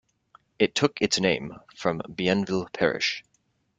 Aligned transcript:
It 0.57 0.73
took 0.73 0.99
its 0.99 1.19
name 1.19 1.53
from 1.75 2.01
Bienville 2.11 2.69
Parish. 2.73 3.23